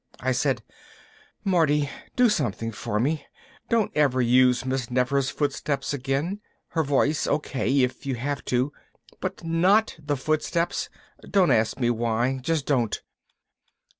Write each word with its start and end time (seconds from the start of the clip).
I 0.19 0.31
said, 0.31 0.63
"Marty, 1.43 1.87
do 2.15 2.27
something 2.27 2.71
for 2.71 2.99
me. 2.99 3.27
Don't 3.69 3.91
ever 3.93 4.19
use 4.19 4.65
Miss 4.65 4.89
Nefer's 4.89 5.29
footsteps 5.29 5.93
again. 5.93 6.41
Her 6.69 6.81
voice, 6.81 7.27
okay, 7.27 7.81
if 7.81 8.03
you 8.07 8.15
have 8.15 8.43
to. 8.45 8.73
But 9.19 9.43
not 9.43 9.95
the 10.01 10.17
footsteps. 10.17 10.89
Don't 11.29 11.51
ask 11.51 11.79
me 11.79 11.91
why, 11.91 12.39
just 12.41 12.65
don't." 12.65 12.99